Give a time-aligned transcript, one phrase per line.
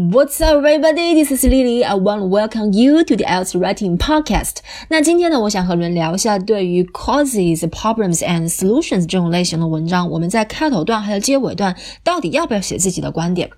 [0.00, 1.12] What's up, everybody?
[1.12, 1.84] This is Lily.
[1.84, 4.54] I want to welcome you to the IELTS Writing Podcast.
[4.88, 13.50] 那今天呢，我想和你们聊一下对于 causes, problems and solutions 这种类型的文章，我们在开头段还有结尾段到底要不要写自己的观点？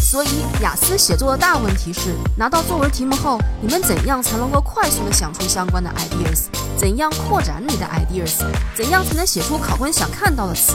[0.00, 0.28] 所以，
[0.60, 6.46] 雅思写作的大问题是，拿到作文题目后，你们怎样才能够快速的想出相关的 ideas？
[6.76, 8.44] 怎样扩展你的 ideas？
[8.74, 10.74] 怎样才能写出考官想看到的词？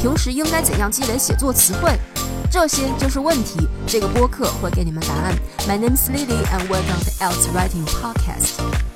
[0.00, 1.98] 平时应该怎样积累写作词汇？
[2.48, 3.66] 这些就是问题。
[3.84, 5.34] 这个播客会给你们答案。
[5.66, 8.87] My name is Lily, and welcome to Else Writing Podcast.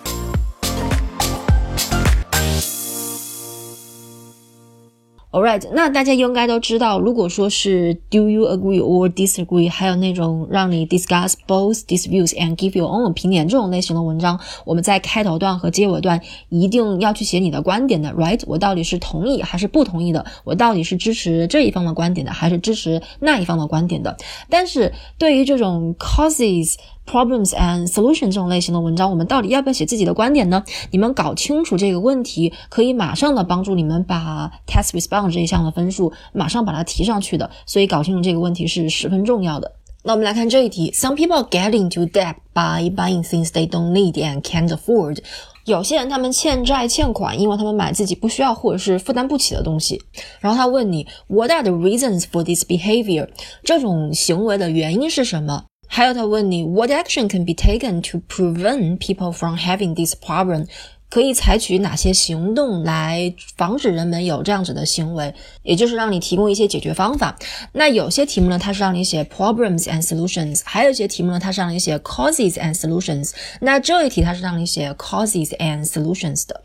[5.32, 13.45] Alright，那大家应该都知道，如果说是 Do you agree or disagree，还有那种让你 discuss both these views and give your own opinion
[13.45, 18.42] 这种类型的文章，我们在开头段和结尾段一定要去写你的观点的，right？
[18.46, 20.27] 我到底是同意还是不同意的？
[20.45, 24.14] 我到底是支持这一方的观点的，还是支持那一方的观点的？
[24.50, 26.74] 但是对于这种 causes。
[27.06, 30.62] Problems and solution 这种类型的文章，我们到底要不要写自己的观点呢？
[30.91, 37.50] 你们搞清楚这个问题，可以马上的帮助你们把 test response 这一项的分数马上把它提上去的。
[37.67, 39.73] 所以搞清楚这个问题是十分重要的。
[40.05, 45.19] 那我们来看这一题：Some people get into debt by buying things they don't need and can't afford。
[45.64, 50.00] 有些人他们欠债欠款，因为他们买自己不需要或者是负担不起的东西。
[50.41, 53.28] 然后他问你：What are the reasons for this behavior？
[53.62, 55.67] 这种行为的原因是什么？
[55.95, 60.67] 还有他问你，What action can be taken to prevent people from having this problem？
[61.11, 65.35] 可以采取哪些行动来防止人们有这样子的行为？
[65.63, 67.37] 也就是让你提供一些解决方法。
[67.73, 73.33] 那有些题目呢，它是让你写 problems and solutions；还有一些题目呢，它是让你写 causes and solutions。
[73.61, 76.63] 那这一题它是让你写 causes and solutions 的。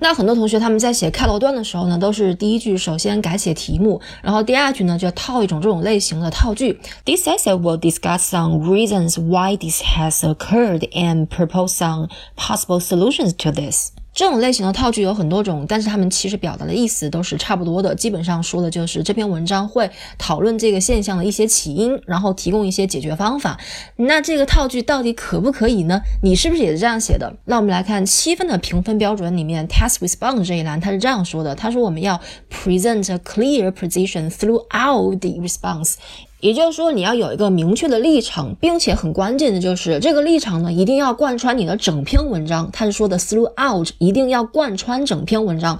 [0.00, 6.78] 那很多同学他们在写开头段的时候呢，都是第一句首先改写题目，然后第二句呢就套一种这种类型的套句。
[7.04, 13.50] This essay will discuss some reasons why this has occurred and propose some possible solutions to
[13.50, 13.93] this.
[14.14, 17.92] 这种类型的套句有很多种，但是它们其实表达的意思都是差不多的。
[17.94, 23.58] 基本上说的就是这篇文章会讨论这个现象的一些起因，然后提供一些解决方法。
[23.96, 26.00] 那这个套句到底可不可以呢？
[26.22, 27.34] 你是不是也是这样写的？
[27.46, 35.96] 那我们来看七分的评分标准里面，test response 这一栏它是这样说的：他说我们要 present a clear position throughout the response。
[36.44, 42.68] 也就是说，你要有一个明确的立场，并且很关键的就是这个立场呢，一定要贯穿你的整篇文章。
[42.70, 45.78] 他是说的 throughout，一定要贯穿整篇文章。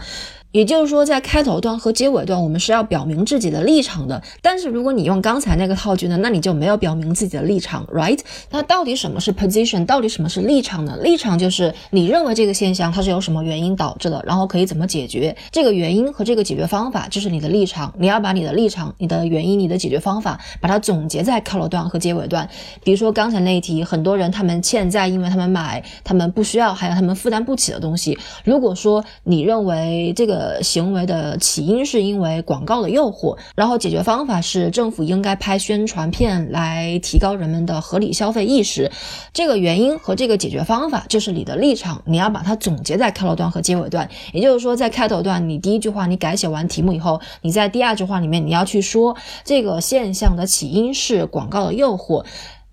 [0.54, 4.22] 也就是说，在开头段和结尾段，我们是要表明自己的立场的。
[4.40, 8.20] 但是，如果你用刚才那个套句呢，那你就没有表明自己的立场，right？
[8.50, 9.84] 那到底什么是 position？
[9.84, 10.96] 到底什么是立场呢？
[11.02, 17.92] 立场就是你认为这个现象它是由什么原因导致的，然后可以怎么解决这个原因和这个解决方法，就是你的立场。
[17.98, 22.48] 你要把你的立场、你的原因、你的解决方法，把它总结在开头段和结尾段。
[22.84, 28.16] 比如说刚才那一题，很多人他们欠债，因为他们买他们不需要，还有他们负担不起的东西。
[28.44, 38.90] 如果说你认为这个，呃行为的起因是因为广告的诱惑，然后解决方法是政府应该拍宣传片来提高人们的合理消费意识。
[39.32, 44.08] 这个原因和这个解决方法就是你的立场，你要把它总结在开头段和结尾段。
[44.32, 52.24] 也就是说，在开头段你第一句话你改写完题目以后，你在第二句话里面你要去说这个现象的起因是广告的诱惑。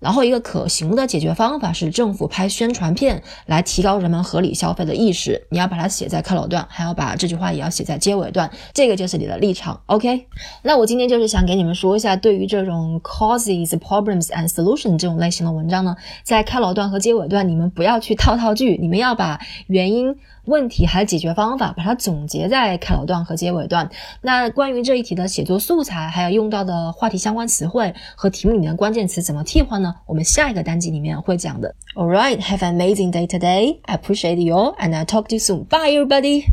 [0.02, 5.46] 然后，一个可行的解决方法是政府拍宣传片来提高人们合理消费的意识。
[5.48, 9.80] 你要把它写在开头段，还要把这句话也要写在结尾段，这个就是你的立场。
[9.86, 10.26] OK，
[10.62, 19.38] 那我今天就是想给你们说一下，对于这种 causes, problems and solution 这种类型的文章呢，在开头段和结尾段，你们不要去套套句，你们要把
[19.68, 20.16] 原因。
[20.44, 23.88] 问题还有解决方法，把它总结在开头段和结尾段。
[24.20, 29.94] 那关于这一题的写作素材，还有用到的话题相关词汇和题目里面的关键词怎么替换呢？
[30.06, 31.74] 我们下一个单集里面会讲的。
[31.94, 33.78] All right, have an amazing day today.
[33.82, 35.64] I appreciate you, and I talk to you soon.
[35.64, 36.52] Bye, everybody.